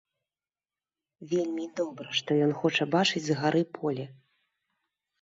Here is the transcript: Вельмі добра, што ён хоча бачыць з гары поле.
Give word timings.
Вельмі 1.35 1.67
добра, 1.81 2.07
што 2.23 2.41
ён 2.49 2.57
хоча 2.65 2.83
бачыць 2.99 3.25
з 3.29 3.39
гары 3.45 3.63
поле. 3.81 4.05